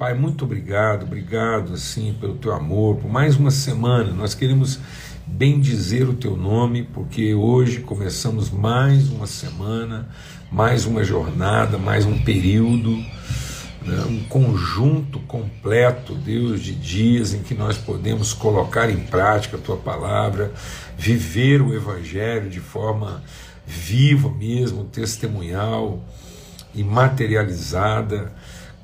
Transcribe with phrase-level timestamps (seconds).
[0.00, 4.10] Pai, muito obrigado, obrigado assim pelo teu amor, por mais uma semana.
[4.14, 4.80] Nós queremos
[5.26, 10.08] bem dizer o teu nome, porque hoje começamos mais uma semana,
[10.50, 12.96] mais uma jornada, mais um período,
[13.84, 19.60] né, um conjunto completo, Deus, de dias em que nós podemos colocar em prática a
[19.60, 20.50] tua palavra,
[20.96, 23.22] viver o evangelho de forma
[23.66, 26.02] viva mesmo, testemunhal
[26.74, 28.32] e materializada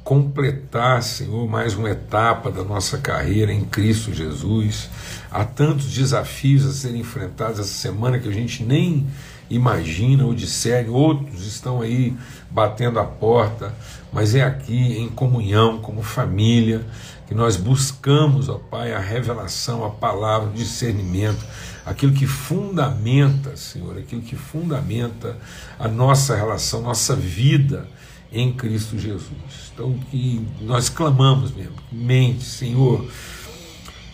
[0.07, 4.89] completar, Senhor, mais uma etapa da nossa carreira em Cristo Jesus.
[5.33, 9.05] Há tantos desafios a serem enfrentados essa semana que a gente nem
[9.51, 12.17] imagina ou discerne, outros estão aí
[12.49, 13.75] batendo a porta,
[14.13, 16.87] mas é aqui em comunhão, como família,
[17.27, 21.45] que nós buscamos, ó Pai, a revelação, a palavra, o discernimento,
[21.85, 25.37] aquilo que fundamenta, Senhor, aquilo que fundamenta
[25.77, 27.89] a nossa relação, nossa vida
[28.37, 29.73] em Cristo Jesus.
[29.73, 33.07] Então, que nós clamamos mesmo, mente, Senhor,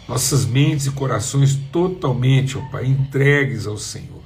[0.08, 4.22] nossas mentes e corações totalmente, ó Pai, entregues ao Senhor.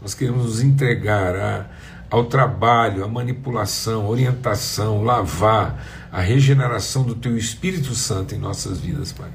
[0.00, 1.66] Nós queremos nos entregar a,
[2.08, 9.10] ao trabalho, à manipulação, orientação, lavar, a regeneração do Teu Espírito Santo em nossas vidas,
[9.12, 9.30] Pai.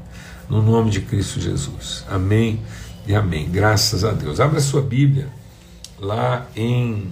[0.49, 2.05] No nome de Cristo Jesus.
[2.09, 2.61] Amém
[3.05, 3.49] e amém.
[3.49, 4.39] Graças a Deus.
[4.39, 5.27] Abra sua Bíblia
[5.99, 7.11] lá em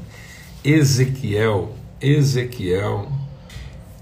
[0.63, 3.11] Ezequiel Ezequiel.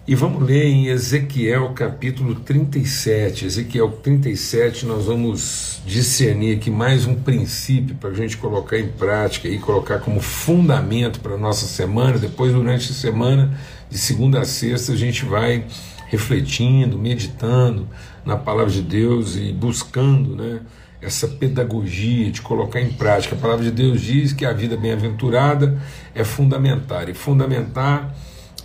[0.08, 3.46] E vamos ler em Ezequiel capítulo 37.
[3.46, 9.48] Ezequiel 37, nós vamos discernir aqui mais um princípio para a gente colocar em prática
[9.48, 12.18] e colocar como fundamento para a nossa semana.
[12.20, 13.60] Depois, durante a semana,
[13.90, 15.66] de segunda a sexta, a gente vai
[16.08, 17.88] refletindo, meditando
[18.24, 20.62] na palavra de Deus e buscando né,
[21.02, 23.36] essa pedagogia de colocar em prática.
[23.36, 25.80] A palavra de Deus diz que a vida bem-aventurada
[26.14, 28.16] é fundamentar, e fundamentar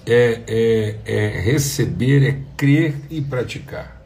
[0.07, 4.01] é, é, é receber, é crer e praticar.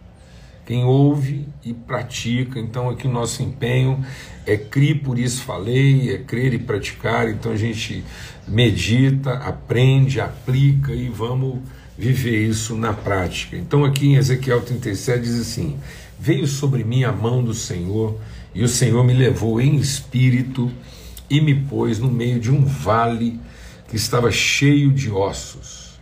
[0.67, 4.05] Quem ouve e pratica, então aqui o nosso empenho
[4.45, 8.05] é crer, por isso falei, é crer e praticar, então a gente
[8.49, 11.61] medita, aprende, aplica e vamos
[11.97, 13.57] viver isso na prática.
[13.57, 15.79] Então aqui em Ezequiel 37 diz assim:
[16.19, 18.19] Veio sobre mim a mão do Senhor,
[18.55, 20.71] e o Senhor me levou em espírito
[21.29, 23.39] e me pôs no meio de um vale
[23.89, 25.99] que estava cheio de ossos.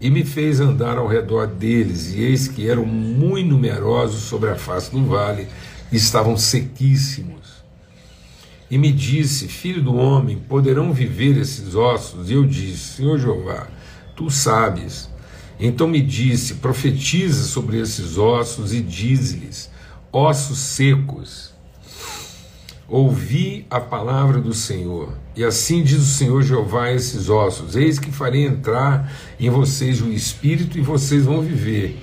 [0.00, 4.56] E me fez andar ao redor deles, e eis que eram muito numerosos sobre a
[4.56, 5.46] face do vale,
[5.92, 7.62] e estavam sequíssimos.
[8.70, 12.30] E me disse: Filho do homem, poderão viver esses ossos?
[12.30, 13.68] E eu disse: Senhor Jeová,
[14.16, 15.11] tu sabes.
[15.64, 19.70] Então me disse: profetiza sobre esses ossos e diz-lhes:
[20.12, 21.52] ossos secos,
[22.88, 25.16] ouvi a palavra do Senhor.
[25.36, 30.02] E assim diz o Senhor Jeová a esses ossos: Eis que farei entrar em vocês
[30.02, 31.96] o espírito e vocês vão viver.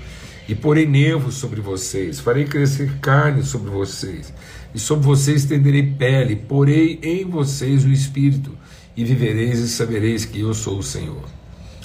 [0.48, 4.34] E porei nervos sobre vocês, farei crescer carne sobre vocês,
[4.74, 8.58] e sobre vocês estenderei pele, porei em vocês o espírito,
[8.96, 11.39] e vivereis e sabereis que eu sou o Senhor.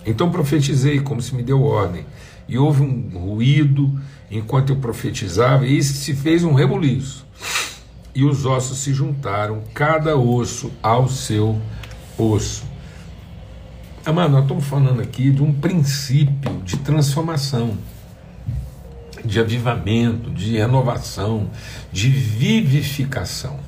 [0.06, 2.04] Então profetizei como se me deu ordem,
[2.48, 3.98] e houve um ruído
[4.30, 7.26] enquanto eu profetizava, e se fez um rebuliço.
[8.14, 11.60] E os ossos se juntaram, cada osso ao seu
[12.18, 12.64] osso.
[14.06, 17.78] Amado, nós estamos falando aqui de um princípio de transformação,
[19.24, 21.48] de avivamento, de renovação,
[21.90, 23.58] de vivificação.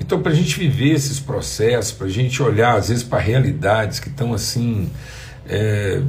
[0.00, 4.00] Então, para a gente viver esses processos, para a gente olhar às vezes para realidades
[4.00, 4.90] que estão assim
[5.46, 6.02] é,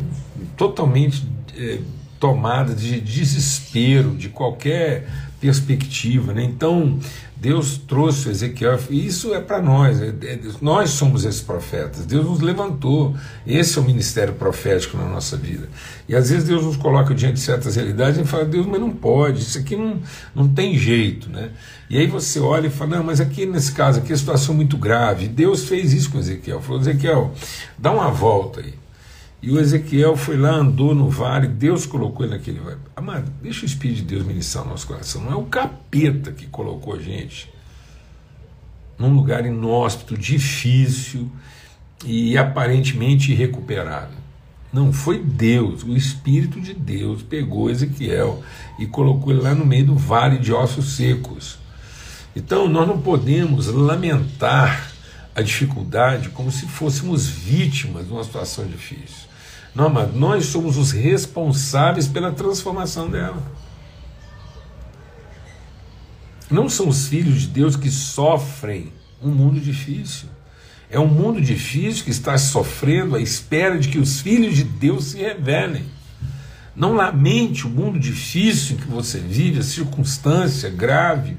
[0.55, 1.27] totalmente
[1.57, 1.79] é,
[2.19, 5.07] tomada de desespero, de qualquer
[5.41, 6.33] perspectiva.
[6.33, 6.43] Né?
[6.43, 6.97] Então,
[7.35, 12.25] Deus trouxe Ezequiel, e isso é para nós, é, é, nós somos esses profetas, Deus
[12.25, 13.13] nos levantou,
[13.45, 15.67] esse é o ministério profético na nossa vida.
[16.07, 18.91] E às vezes Deus nos coloca diante de certas realidades e fala, Deus, mas não
[18.91, 19.99] pode, isso aqui não,
[20.33, 21.29] não tem jeito.
[21.29, 21.49] Né?
[21.89, 24.57] E aí você olha e fala, não, mas aqui nesse caso, aqui a situação é
[24.57, 25.27] muito grave.
[25.27, 27.33] Deus fez isso com Ezequiel, falou, Ezequiel,
[27.77, 28.82] dá uma volta aí.
[29.43, 32.77] E o Ezequiel foi lá, andou no vale, Deus colocou ele naquele vale.
[32.95, 35.21] Amado, deixa o Espírito de Deus ministrar o nosso coração.
[35.21, 37.51] Não é o capeta que colocou a gente
[38.97, 41.29] num lugar inóspito, difícil
[42.05, 44.17] e aparentemente irrecuperável.
[44.71, 48.41] Não, foi Deus, o Espírito de Deus pegou Ezequiel
[48.79, 51.57] e colocou ele lá no meio do vale de ossos secos.
[52.33, 54.89] Então nós não podemos lamentar
[55.35, 59.32] a dificuldade como se fôssemos vítimas de uma situação difícil.
[59.75, 63.41] Não, mas nós somos os responsáveis pela transformação dela.
[66.49, 70.29] Não são os filhos de Deus que sofrem um mundo difícil.
[70.89, 75.05] É um mundo difícil que está sofrendo à espera de que os filhos de Deus
[75.05, 75.85] se revelem.
[76.75, 81.37] Não lamente o mundo difícil em que você vive, a circunstância grave,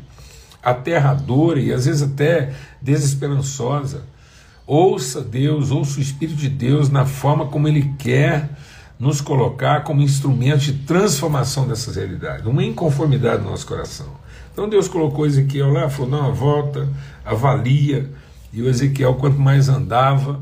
[0.60, 2.52] aterradora e às vezes até
[2.82, 4.02] desesperançosa.
[4.66, 8.48] Ouça Deus, ouça o Espírito de Deus na forma como Ele quer
[8.98, 14.06] nos colocar como instrumento de transformação dessas realidades, uma inconformidade no nosso coração.
[14.52, 16.88] Então Deus colocou Ezequiel lá, falou: não, volta,
[17.24, 18.10] avalia.
[18.52, 20.40] E o Ezequiel, quanto mais andava,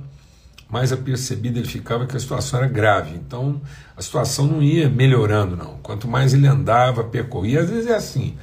[0.69, 3.16] mais apercebido ele ficava que a situação era grave.
[3.16, 3.60] Então
[3.96, 5.78] a situação não ia melhorando, não.
[5.82, 8.34] Quanto mais ele andava, percorria, às vezes é assim.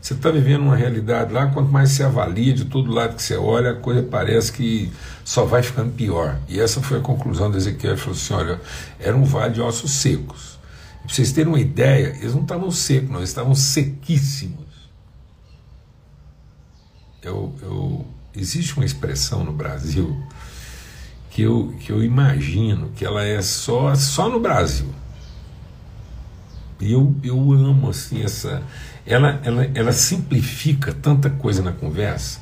[0.00, 3.36] Você está vivendo uma realidade lá, quanto mais você avalia de todo lado que você
[3.36, 4.90] olha, a coisa parece que
[5.24, 6.38] só vai ficando pior.
[6.48, 7.92] E essa foi a conclusão de Ezequiel.
[7.92, 8.60] Ele falou assim: olha,
[8.98, 10.58] era um vale de ossos secos.
[11.02, 14.66] Para vocês terem uma ideia, eles não estavam secos, não, eles estavam sequíssimos.
[17.22, 20.16] Eu, eu, existe uma expressão no Brasil
[21.30, 24.88] que eu, que eu imagino que ela é só, só no Brasil.
[26.80, 28.62] Eu, eu amo assim essa.
[29.04, 32.40] Ela, ela, ela simplifica tanta coisa na conversa.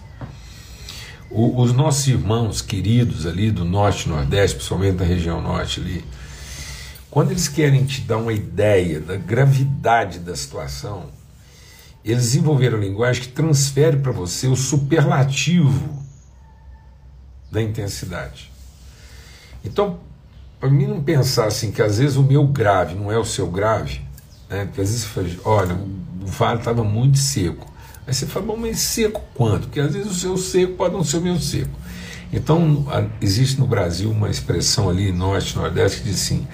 [1.31, 6.05] O, os nossos irmãos queridos ali do norte nordeste, principalmente da região norte ali,
[7.11, 11.06] quando eles querem te dar uma ideia da gravidade da situação,
[12.05, 16.05] eles desenvolveram a linguagem que transfere para você o superlativo
[17.50, 18.53] da intensidade.
[19.65, 19.99] Então,
[20.61, 23.49] para mim não pensar assim que às vezes o meu grave não é o seu
[23.50, 24.06] grave,
[24.48, 24.64] né?
[24.64, 27.66] Porque às vezes você fala, olha, o vale estava muito seco.
[28.06, 29.62] Aí você fala, bom, mas seco quanto?
[29.66, 31.76] Porque às vezes o seu seco pode não ser o meu seco.
[32.32, 32.87] Então,
[33.20, 36.46] existe no Brasil uma expressão ali, norte, nordeste, que diz assim: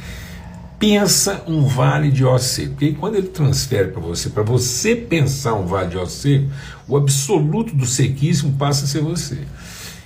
[0.79, 2.71] pensa um vale de osso seco.
[2.71, 6.51] Porque quando ele transfere para você, para você pensar um vale de osso seco,
[6.87, 9.39] o absoluto do sequíssimo passa a ser você.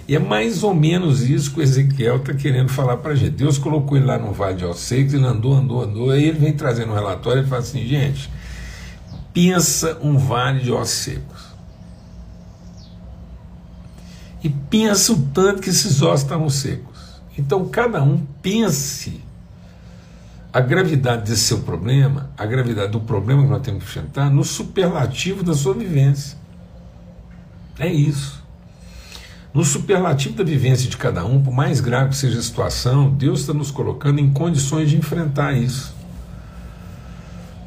[0.09, 3.31] E é mais ou menos isso que o Ezequiel está querendo falar para a gente.
[3.31, 6.53] Deus colocou ele lá no vale de secos, ele andou, andou, andou, aí ele vem
[6.53, 8.31] trazendo um relatório e fala assim, gente,
[9.35, 11.47] pensa um vale de ossos secos.
[14.45, 17.21] E pensa o tanto que esses ossos estavam secos.
[17.37, 19.21] Então cada um pense
[20.53, 24.45] a gravidade desse seu problema, a gravidade do problema que nós temos que enfrentar, no
[24.45, 26.39] superlativo da sua vivência.
[27.79, 28.46] É isso.
[29.57, 33.41] No superlativo da vivência de cada um, por mais grave que seja a situação, Deus
[33.41, 35.95] está nos colocando em condições de enfrentar isso.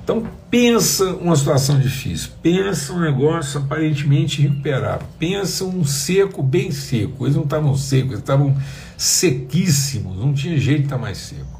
[0.03, 7.25] Então pensa uma situação difícil, pensa um negócio aparentemente irrecuperável, pensa um seco bem seco.
[7.25, 8.55] Eles não estavam secos, eles estavam
[8.95, 11.59] sequíssimos, não tinha jeito de estar mais seco.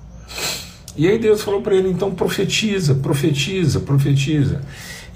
[0.96, 4.62] E aí Deus falou para ele, então profetiza, profetiza, profetiza.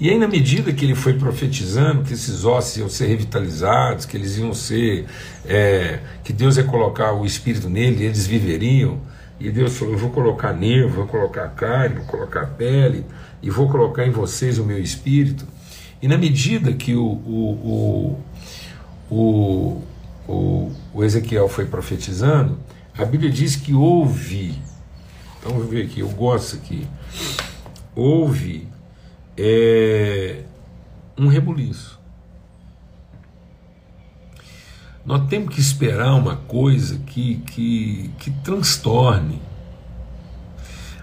[0.00, 4.16] E aí, na medida que ele foi profetizando que esses ossos iam ser revitalizados, que
[4.16, 5.06] eles iam ser,
[5.46, 9.00] é, que Deus ia colocar o Espírito nele, e eles viveriam,
[9.38, 13.04] e Deus falou: Eu vou colocar nervo, vou colocar carne, vou colocar pele,
[13.42, 15.46] e vou colocar em vocês o meu Espírito.
[16.02, 18.20] E na medida que o, o,
[19.10, 19.82] o,
[20.28, 22.58] o, o, Ezequiel foi profetizando,
[22.96, 24.58] a Bíblia diz que houve,
[25.38, 26.86] então vamos ver aqui, eu gosto aqui,
[27.94, 28.68] houve
[29.36, 30.44] é
[31.18, 32.00] um rebuliço.
[35.04, 39.40] Nós temos que esperar uma coisa que, que, que transtorne.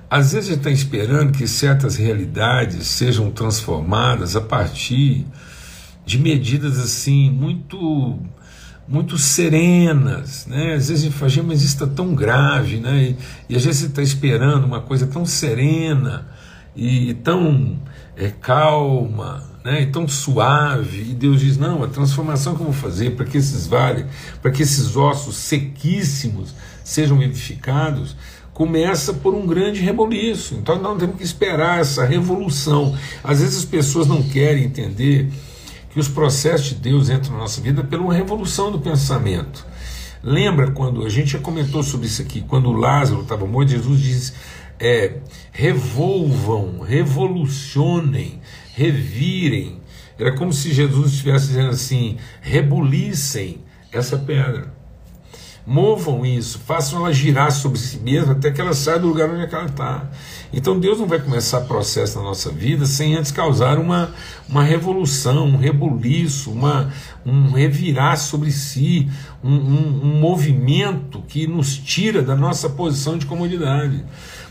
[0.10, 5.26] Às vezes a gente está esperando que certas realidades sejam transformadas a partir
[6.06, 8.20] de medidas assim muito
[8.88, 10.74] muito serenas, né?
[10.74, 13.04] Às vezes a gente fala, mas isso está tão grave, né?
[13.04, 13.18] E,
[13.48, 16.28] e às vezes você está esperando uma coisa tão serena
[16.76, 17.80] e tão
[18.16, 22.74] é, calma, né, e tão suave, e Deus diz: não, a transformação que eu vou
[22.74, 24.06] fazer para que esses vales,
[24.42, 26.54] para que esses ossos sequíssimos
[26.84, 28.16] sejam vivificados,
[28.54, 30.56] começa por um grande reboliço.
[30.56, 32.96] Então nós temos que esperar essa revolução.
[33.24, 35.32] Às vezes as pessoas não querem entender
[35.90, 39.66] que os processos de Deus entram na nossa vida pela uma revolução do pensamento.
[40.24, 44.34] Lembra quando a gente já comentou sobre isso aqui, quando Lázaro estava morto, Jesus diz
[44.82, 45.18] é,
[45.52, 48.42] revolvam, revolucionem,
[48.74, 49.80] revirem.
[50.18, 53.60] Era como se Jesus estivesse dizendo assim: rebulicem
[53.92, 54.74] essa pedra.
[55.66, 59.44] Movam isso, façam ela girar sobre si mesma até que ela saia do lugar onde
[59.44, 60.10] ela está.
[60.52, 64.12] Então Deus não vai começar processo na nossa vida sem antes causar uma,
[64.50, 66.92] uma revolução, um rebuliço, uma,
[67.24, 69.08] um revirar sobre si,
[69.44, 74.04] um, um, um movimento que nos tira da nossa posição de comodidade.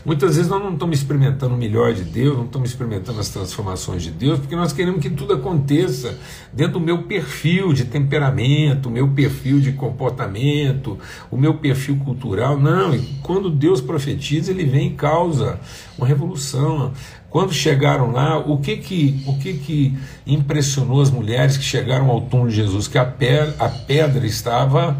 [0.03, 4.01] Muitas vezes nós não estamos experimentando o melhor de Deus, não estamos experimentando as transformações
[4.01, 6.17] de Deus, porque nós queremos que tudo aconteça
[6.51, 10.97] dentro do meu perfil de temperamento, o meu perfil de comportamento,
[11.29, 12.59] o meu perfil cultural.
[12.59, 15.59] Não, e quando Deus profetiza, ele vem e causa
[15.97, 16.93] uma revolução.
[17.29, 22.21] Quando chegaram lá, o que que, o que que impressionou as mulheres que chegaram ao
[22.21, 22.87] túmulo de Jesus?
[22.87, 24.97] Que a a pedra estava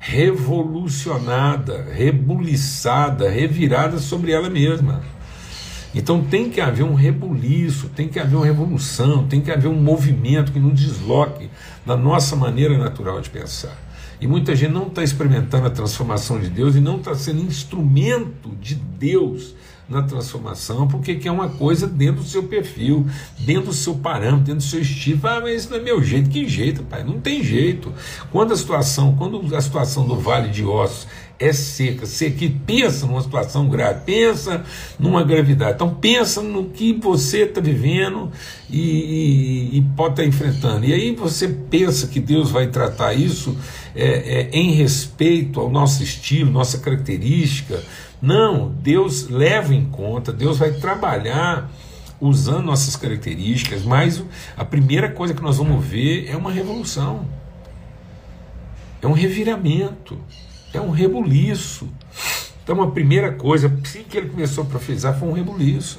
[0.00, 5.02] revolucionada, rebuliçada, revirada sobre ela mesma.
[5.94, 9.80] Então tem que haver um rebuliço, tem que haver uma revolução, tem que haver um
[9.80, 11.50] movimento que nos desloque
[11.84, 13.76] da nossa maneira natural de pensar.
[14.20, 18.50] E muita gente não está experimentando a transformação de Deus e não está sendo instrumento
[18.60, 19.54] de Deus
[19.90, 23.04] na transformação, porque quer uma coisa dentro do seu perfil,
[23.38, 25.20] dentro do seu parâmetro, dentro do seu estilo.
[25.24, 26.30] Ah, mas isso não é meu jeito.
[26.30, 27.02] Que jeito, pai?
[27.02, 27.92] Não tem jeito.
[28.30, 31.08] Quando a situação, quando a situação do Vale de Ossos
[31.40, 34.62] é seca, seca, e pensa numa situação grave, pensa
[34.98, 35.72] numa gravidade.
[35.72, 38.30] Então pensa no que você está vivendo
[38.68, 38.78] e,
[39.72, 40.84] e, e, pode estar tá enfrentando.
[40.84, 43.56] E aí você pensa que Deus vai tratar isso
[43.96, 47.82] é, é, em respeito ao nosso estilo, nossa característica,
[48.20, 51.70] não, Deus leva em conta, Deus vai trabalhar
[52.20, 54.22] usando nossas características, mas
[54.56, 57.26] a primeira coisa que nós vamos ver é uma revolução,
[59.00, 60.18] é um reviramento,
[60.74, 61.88] é um rebuliço.
[62.62, 65.98] Então, a primeira coisa, assim que ele começou a profetizar, foi um rebuliço.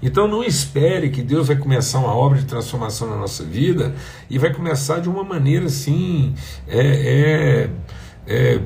[0.00, 3.94] Então, não espere que Deus vai começar uma obra de transformação na nossa vida
[4.30, 6.34] e vai começar de uma maneira assim,
[6.68, 7.68] é,
[8.28, 8.60] é, é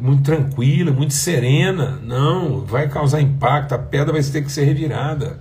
[0.00, 1.98] muito tranquila, muito serena.
[2.02, 5.40] Não, vai causar impacto, a pedra vai ter que ser revirada.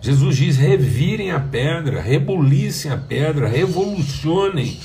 [0.00, 4.78] Jesus diz: revirem a pedra, rebulicem a pedra, revolucionem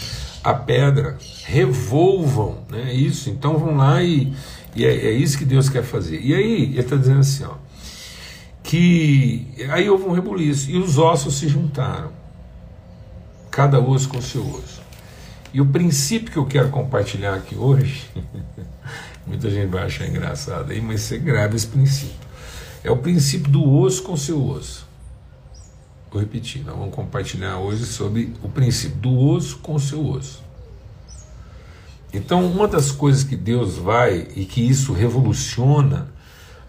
[0.43, 2.59] a pedra, revolvam.
[2.69, 2.93] Né?
[2.93, 4.31] Isso, então vão lá e,
[4.75, 6.21] e é, é, isso que Deus quer fazer.
[6.21, 7.55] E aí, ele está dizendo assim: ó,
[8.61, 12.11] que aí houve um rebuliço e os ossos se juntaram,
[13.49, 14.86] cada osso com seu osso.
[15.57, 18.07] E o princípio que eu quero compartilhar aqui hoje,
[19.25, 22.27] muita gente vai achar engraçado aí, mas você grava esse princípio.
[22.83, 24.87] É o princípio do osso com seu osso.
[26.11, 30.43] Vou repetir, nós vamos compartilhar hoje sobre o princípio do osso com seu osso.
[32.13, 36.07] Então, uma das coisas que Deus vai e que isso revoluciona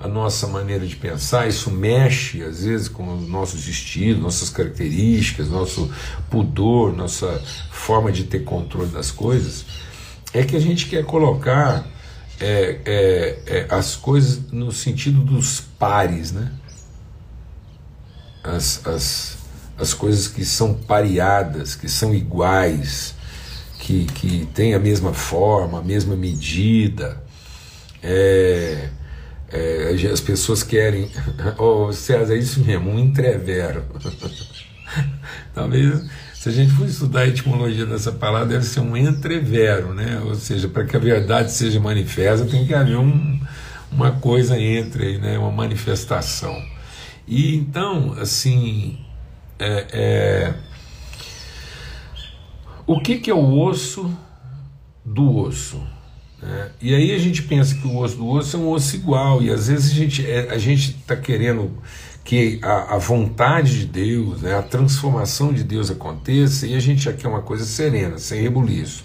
[0.00, 5.48] a nossa maneira de pensar, isso mexe às vezes com os nossos estilos, nossas características,
[5.48, 5.90] nosso
[6.30, 9.66] pudor, nossa forma de ter controle das coisas,
[10.32, 11.84] é que a gente quer colocar
[12.40, 16.52] é, é, é, as coisas no sentido dos pares, né?
[18.44, 19.38] As, as,
[19.76, 23.14] as coisas que são pareadas, que são iguais,
[23.80, 27.20] que, que têm a mesma forma, a mesma medida.
[28.00, 28.90] É,
[29.50, 31.10] é, as pessoas querem.
[31.58, 33.84] Oh, César, é isso mesmo, um entrevero.
[35.54, 40.20] Talvez, se a gente for estudar a etimologia dessa palavra, deve ser um entrevero, né?
[40.24, 43.40] Ou seja, para que a verdade seja manifesta, tem que haver um,
[43.90, 45.38] uma coisa entre né?
[45.38, 46.56] Uma manifestação.
[47.26, 48.98] E então, assim,
[49.58, 50.54] é, é,
[52.86, 54.10] o que, que é o osso
[55.04, 55.82] do osso?
[56.42, 56.70] Né?
[56.80, 59.50] E aí a gente pensa que o osso do osso é um osso igual, e
[59.50, 61.70] às vezes a gente é, a está querendo
[62.24, 67.02] que a, a, vontade de Deus, né, a transformação de Deus aconteça, e a gente
[67.02, 69.04] já quer uma coisa serena, sem rebuliço.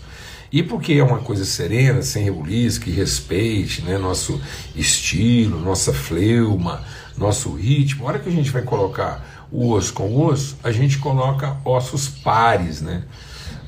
[0.52, 4.40] E porque é uma coisa serena, sem rebuliço, que respeite né, nosso
[4.76, 6.84] estilo, nossa fleuma,
[7.18, 10.72] nosso ritmo, a hora que a gente vai colocar o osso com o osso, a
[10.72, 13.04] gente coloca ossos pares, né?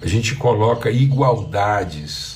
[0.01, 2.34] a gente coloca igualdades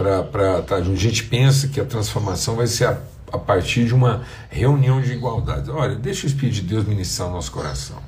[0.00, 0.76] para tá.
[0.76, 2.98] A gente pensa que a transformação vai ser a,
[3.30, 5.70] a partir de uma reunião de igualdade.
[5.70, 7.98] Olha, deixa o Espírito de Deus ministrar o nosso coração.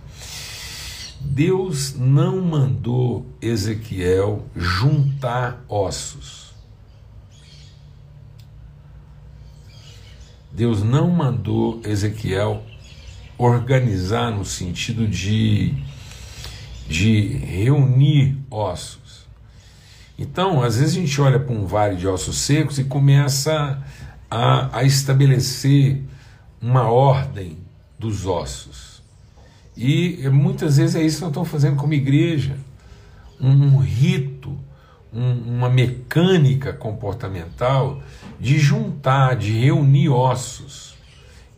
[1.20, 6.52] Deus não mandou Ezequiel juntar ossos.
[10.50, 12.62] Deus não mandou Ezequiel
[13.37, 15.75] organizar no sentido de,
[16.88, 19.01] de reunir ossos.
[20.19, 23.83] Então, às vezes a gente olha para um vale de ossos secos e começa
[24.31, 26.02] a, a estabelecer
[26.61, 27.59] uma ordem
[27.99, 29.02] dos ossos.
[29.76, 32.57] E muitas vezes é isso que nós estamos fazendo como igreja.
[33.40, 34.57] Um, um rito,
[35.12, 38.02] um, uma mecânica comportamental
[38.38, 40.95] de juntar, de reunir ossos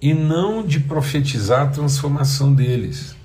[0.00, 3.16] e não de profetizar a transformação deles.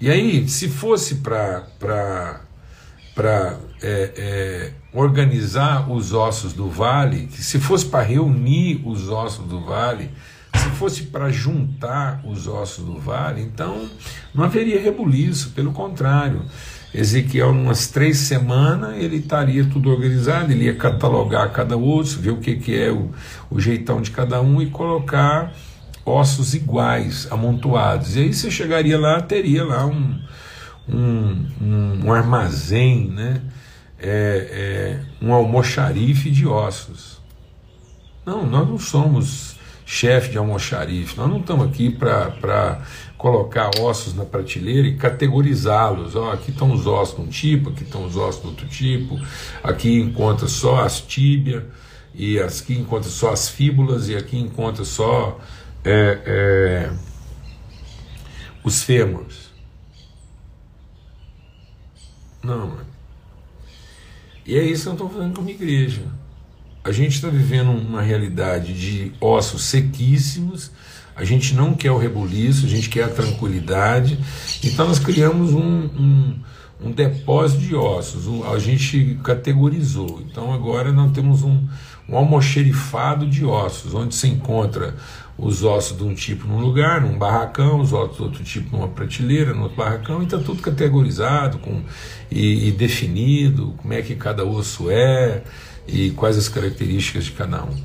[0.00, 2.40] E aí, se fosse para
[3.22, 10.10] é, é, organizar os ossos do vale, se fosse para reunir os ossos do vale,
[10.56, 13.90] se fosse para juntar os ossos do vale, então
[14.34, 16.46] não haveria rebuliço, pelo contrário.
[16.94, 22.38] Ezequiel, umas três semanas, ele estaria tudo organizado, ele ia catalogar cada osso, ver o
[22.38, 23.10] que, que é o,
[23.50, 25.52] o jeitão de cada um e colocar
[26.10, 28.16] ossos iguais, amontoados.
[28.16, 30.18] E aí você chegaria lá, teria lá um,
[30.88, 33.40] um, um, um armazém, né?
[34.02, 37.20] É, é, um almoxarife de ossos.
[38.24, 42.80] Não, nós não somos chefe de almoxarife, nós não estamos aqui para
[43.18, 46.14] colocar ossos na prateleira e categorizá-los.
[46.14, 49.18] Oh, aqui estão os ossos de um tipo, aqui estão os ossos de outro tipo,
[49.62, 51.64] aqui encontra só as tíbias,
[52.14, 55.40] e aqui encontra só as fíbulas, e aqui encontra só
[55.84, 56.90] é, é,
[58.62, 59.50] os fêmurs.
[62.42, 62.78] Não.
[64.46, 66.02] E é isso que eu estou fazendo como igreja.
[66.82, 70.70] A gente está vivendo uma realidade de ossos sequíssimos,
[71.14, 74.18] a gente não quer o rebuliço, a gente quer a tranquilidade.
[74.64, 76.38] Então nós criamos um, um,
[76.82, 80.22] um depósito de ossos, um, a gente categorizou.
[80.28, 81.66] Então agora nós temos um,
[82.08, 84.94] um almoxerifado de ossos, onde se encontra
[85.36, 88.88] os ossos de um tipo num lugar, num barracão, os ossos de outro tipo numa
[88.88, 91.82] prateleira, no outro barracão, e está tudo categorizado com,
[92.30, 95.42] e, e, definido, como é que cada osso é
[95.86, 97.76] e quais as características de cada um.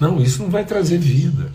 [0.00, 1.50] Não, isso não vai trazer vida.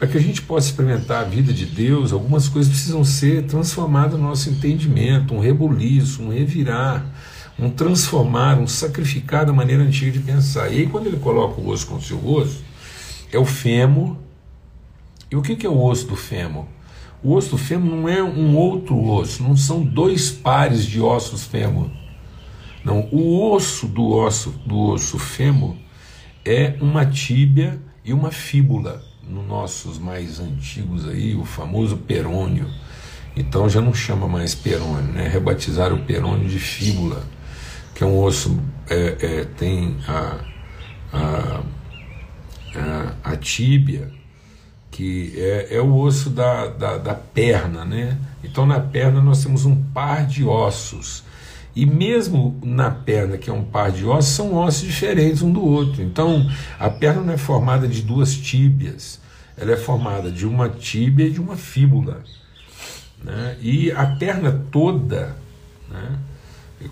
[0.00, 4.18] Para que a gente possa experimentar a vida de Deus, algumas coisas precisam ser transformadas
[4.18, 7.04] no nosso entendimento, um rebuliço, um revirar,
[7.58, 10.72] um transformar, um sacrificar da maneira antiga de pensar.
[10.72, 12.64] E aí, quando ele coloca o osso com o seu osso,
[13.30, 14.16] é o fêmur.
[15.30, 16.64] E o que é o osso do fêmur?
[17.22, 21.44] O osso do fêmur não é um outro osso, não são dois pares de ossos
[21.44, 21.90] fêmur.
[22.82, 25.76] Não, o osso do osso do osso fêmur
[26.42, 32.68] é uma tíbia e uma fíbula nos nossos mais antigos aí, o famoso perônio.
[33.36, 35.28] Então já não chama mais perônio, né?
[35.28, 37.22] Rebatizaram o perônio de fíbula,
[37.94, 40.36] que é um osso, é, é, tem a,
[41.12, 41.62] a,
[42.74, 44.10] a, a, tíbia,
[44.90, 48.18] que é, é o osso da, da, da perna, né?
[48.42, 51.22] Então na perna nós temos um par de ossos.
[51.74, 55.64] E mesmo na perna, que é um par de ossos, são ossos diferentes um do
[55.64, 56.02] outro.
[56.02, 56.50] Então,
[56.80, 59.19] a perna não é formada de duas tíbias,
[59.60, 62.22] ela é formada de uma tíbia e de uma fíbula.
[63.22, 63.58] Né?
[63.60, 65.36] E a perna toda,
[65.90, 66.18] né?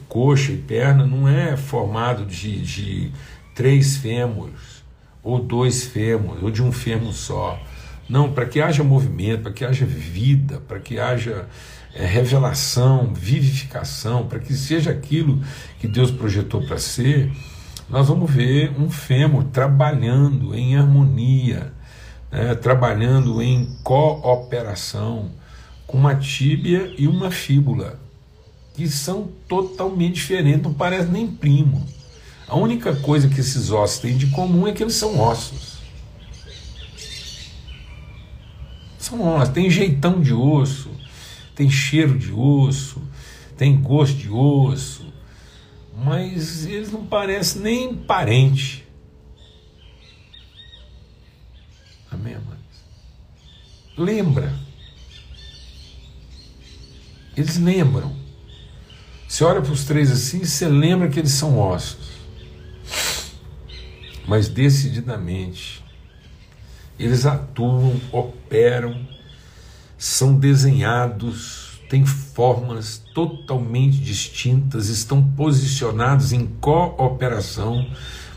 [0.07, 3.13] coxa e perna, não é formado de, de
[3.55, 4.85] três fêmures,
[5.23, 7.59] ou dois fêmures, ou de um fêmur só.
[8.07, 11.47] Não, para que haja movimento, para que haja vida, para que haja
[11.95, 15.43] é, revelação, vivificação, para que seja aquilo
[15.79, 17.31] que Deus projetou para ser,
[17.89, 21.73] nós vamos ver um fêmur trabalhando em harmonia,
[22.31, 25.31] né, trabalhando em cooperação
[25.87, 27.99] com uma tíbia e uma fíbula,
[28.75, 31.87] que são totalmente diferentes, não parecem nem primo.
[32.47, 35.79] A única coisa que esses ossos têm de comum é que eles são ossos.
[38.99, 40.91] São ossos, tem jeitão de osso,
[41.55, 43.03] tem cheiro de osso,
[43.57, 45.07] tem gosto de osso,
[46.05, 48.88] mas eles não parecem nem parente.
[52.35, 52.59] Amados?
[53.97, 54.55] Lembra.
[57.37, 58.17] Eles lembram.
[59.29, 62.09] Você olha para os três assim, você lembra que eles são ossos.
[64.27, 65.85] Mas decididamente,
[66.99, 69.07] eles atuam, operam,
[69.97, 77.89] são desenhados, têm formas totalmente distintas, estão posicionados em cooperação,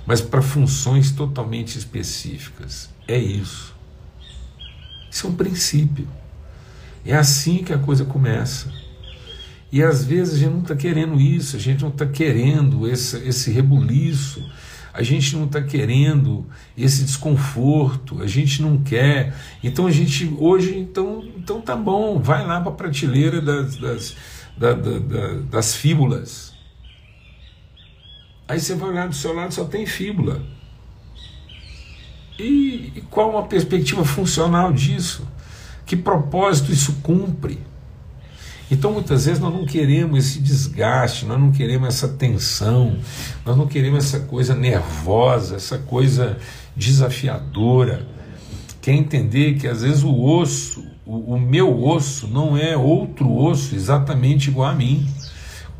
[0.05, 2.89] mas para funções totalmente específicas.
[3.07, 3.70] É isso.
[5.11, 6.07] Isso é um princípio.
[7.05, 8.71] É assim que a coisa começa.
[9.71, 13.17] E às vezes a gente não está querendo isso, a gente não está querendo esse,
[13.27, 14.43] esse rebuliço,
[14.93, 16.45] a gente não está querendo
[16.77, 19.33] esse desconforto, a gente não quer.
[19.63, 24.15] Então a gente, hoje, então, então tá bom, vai lá para a prateleira das, das,
[24.57, 26.53] da, da, da, das fíbulas.
[28.47, 30.41] Aí você vai olhar do seu lado, só tem fíbula.
[32.41, 35.27] E, e qual uma perspectiva funcional disso?
[35.85, 37.59] Que propósito isso cumpre?
[38.71, 42.97] Então, muitas vezes, nós não queremos esse desgaste, nós não queremos essa tensão,
[43.45, 46.37] nós não queremos essa coisa nervosa, essa coisa
[46.75, 48.07] desafiadora.
[48.81, 53.75] Quer entender que às vezes o osso, o, o meu osso, não é outro osso
[53.75, 55.05] exatamente igual a mim.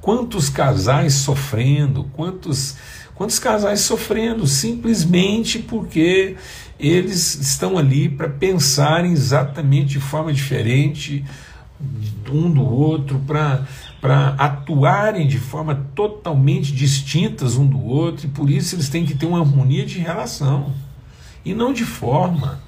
[0.02, 2.76] Quantos casais sofrendo, quantos,
[3.16, 6.36] quantos casais sofrendo simplesmente porque
[6.80, 11.24] eles estão ali para pensarem exatamente de forma diferente
[12.32, 18.76] um do outro, para atuarem de forma totalmente distintas um do outro, e por isso
[18.76, 20.74] eles têm que ter uma harmonia de relação,
[21.44, 22.60] e não de forma,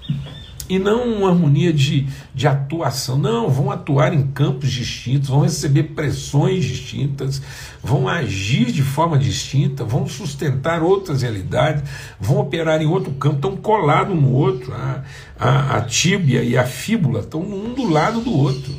[0.69, 3.17] e não uma harmonia de, de atuação.
[3.17, 7.41] Não, vão atuar em campos distintos, vão receber pressões distintas,
[7.81, 11.83] vão agir de forma distinta, vão sustentar outras realidades,
[12.19, 14.73] vão operar em outro campo, estão colados no outro.
[14.73, 15.03] A,
[15.37, 18.73] a, a tíbia e a fíbula estão um do lado do outro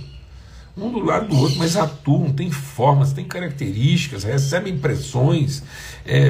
[0.76, 5.62] um do lado do outro, mas atuam, têm formas, têm características, recebem impressões,
[6.04, 6.26] é,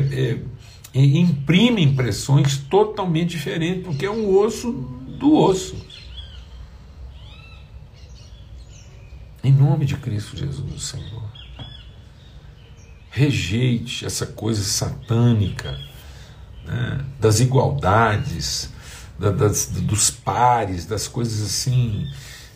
[0.94, 5.76] é, imprimem impressões totalmente diferentes, porque é um osso do osso.
[9.42, 11.22] Em nome de Cristo Jesus, Senhor.
[13.10, 15.78] Rejeite essa coisa satânica
[16.64, 18.70] né, das igualdades,
[19.18, 22.10] da, das, dos pares, das coisas assim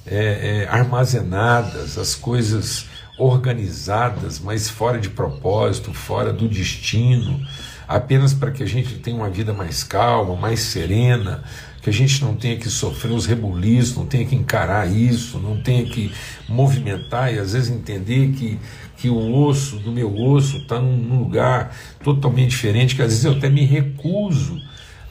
[0.06, 2.86] é, é, armazenadas, as coisas
[3.18, 7.46] organizadas, mas fora de propósito, fora do destino,
[7.86, 11.44] apenas para que a gente tenha uma vida mais calma, mais serena,
[11.80, 15.60] que a gente não tenha que sofrer os rebuliços, não tenha que encarar isso, não
[15.62, 16.12] tenha que
[16.48, 18.58] movimentar e às vezes entender que,
[18.96, 23.32] que o osso do meu osso está num, lugar totalmente diferente, que às vezes eu
[23.32, 24.60] até me recuso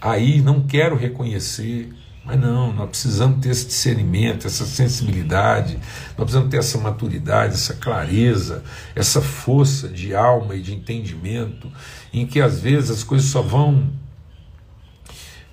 [0.02, 1.90] aí, não quero reconhecer.
[2.26, 5.76] Mas não, nós precisamos ter esse discernimento, essa sensibilidade,
[6.18, 11.72] nós precisamos ter essa maturidade, essa clareza, essa força de alma e de entendimento,
[12.14, 13.90] em que às vezes as coisas só vão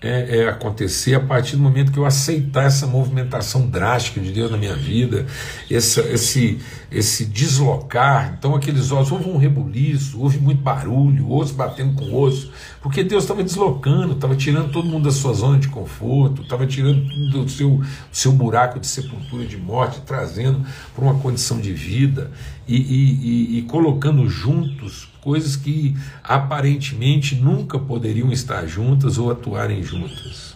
[0.00, 4.50] é, é, acontecer a partir do momento que eu aceitar essa movimentação drástica de Deus
[4.50, 5.26] na minha vida,
[5.70, 6.58] essa, esse,
[6.90, 8.34] esse deslocar.
[8.38, 12.52] Então, aqueles ossos, houve um rebuliço, houve muito barulho, osso batendo com osso,
[12.84, 17.00] porque Deus estava deslocando, estava tirando todo mundo da sua zona de conforto, estava tirando
[17.30, 20.60] do seu, do seu buraco de sepultura de morte, trazendo
[20.94, 22.30] para uma condição de vida
[22.68, 29.82] e, e, e, e colocando juntos coisas que aparentemente nunca poderiam estar juntas ou atuarem
[29.82, 30.54] juntas.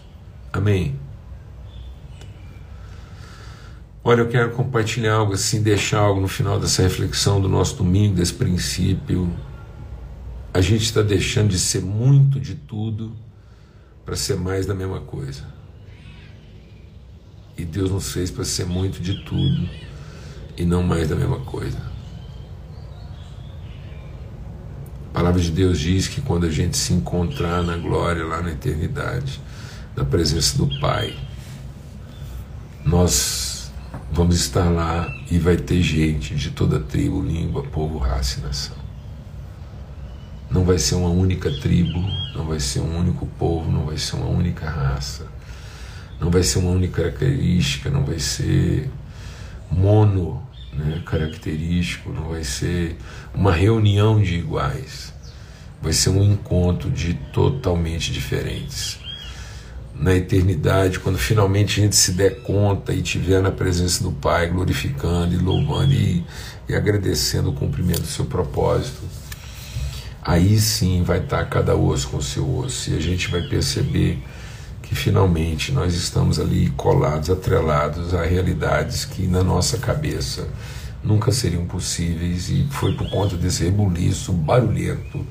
[0.52, 0.96] Amém?
[4.04, 8.16] Olha, eu quero compartilhar algo assim, deixar algo no final dessa reflexão do nosso domingo,
[8.16, 9.32] desse princípio.
[10.52, 13.14] A gente está deixando de ser muito de tudo
[14.04, 15.44] para ser mais da mesma coisa.
[17.56, 19.68] E Deus nos fez para ser muito de tudo
[20.56, 21.78] e não mais da mesma coisa.
[25.10, 28.52] A palavra de Deus diz que quando a gente se encontrar na glória, lá na
[28.52, 29.40] eternidade,
[29.96, 31.14] na presença do Pai,
[32.84, 33.70] nós
[34.12, 38.87] vamos estar lá e vai ter gente de toda tribo, língua, povo, raça e nação.
[40.58, 42.00] Não vai ser uma única tribo,
[42.34, 45.28] não vai ser um único povo, não vai ser uma única raça,
[46.20, 48.90] não vai ser uma única característica, não vai ser
[49.70, 50.42] mono
[50.72, 52.96] né, característico, não vai ser
[53.32, 55.14] uma reunião de iguais,
[55.80, 58.98] vai ser um encontro de totalmente diferentes.
[59.94, 64.48] Na eternidade, quando finalmente a gente se der conta e estiver na presença do Pai,
[64.48, 66.24] glorificando e louvando e,
[66.68, 69.27] e agradecendo o cumprimento do seu propósito,
[70.28, 74.22] aí sim vai estar cada osso com o seu osso e a gente vai perceber
[74.82, 80.46] que finalmente nós estamos ali colados, atrelados a realidades que na nossa cabeça
[81.02, 85.26] nunca seriam possíveis e foi por conta desse rebuliço barulhento,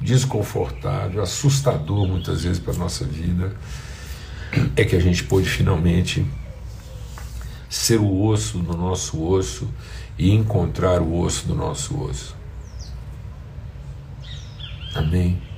[0.00, 3.52] desconfortável, assustador muitas vezes para a nossa vida,
[4.76, 6.24] é que a gente pôde finalmente
[7.68, 9.68] ser o osso do nosso osso
[10.16, 12.37] e encontrar o osso do nosso osso.
[14.94, 15.48] Amém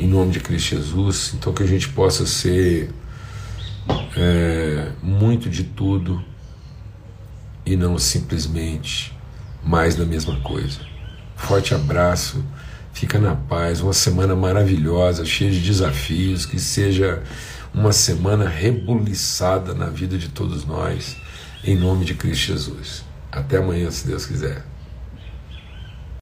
[0.00, 2.90] em nome de Cristo Jesus, então que a gente possa ser
[4.16, 6.24] é, muito de tudo
[7.66, 9.14] e não simplesmente
[9.62, 10.80] mais da mesma coisa.
[11.36, 12.42] Forte abraço,
[12.94, 17.22] fica na paz, uma semana maravilhosa, cheia de desafios, que seja
[17.74, 21.14] uma semana rebuliçada na vida de todos nós,
[21.62, 23.04] em nome de Cristo Jesus.
[23.30, 24.69] Até amanhã, se Deus quiser.